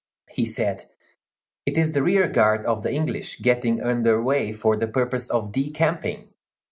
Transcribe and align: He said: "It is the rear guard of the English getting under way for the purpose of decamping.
He 0.31 0.47
said: 0.47 0.85
"It 1.67 1.77
is 1.77 1.91
the 1.91 2.01
rear 2.01 2.27
guard 2.27 2.65
of 2.65 2.81
the 2.81 2.91
English 2.91 3.39
getting 3.39 3.81
under 3.83 4.19
way 4.19 4.51
for 4.51 4.75
the 4.75 4.87
purpose 4.87 5.29
of 5.29 5.51
decamping. 5.51 6.29